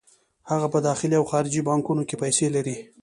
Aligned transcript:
هغه 0.51 0.67
په 0.73 0.79
داخلي 0.87 1.15
او 1.19 1.25
خارجي 1.31 1.61
بانکونو 1.67 2.03
کې 2.09 2.19
پیسې 2.23 2.47
لري 2.55 2.77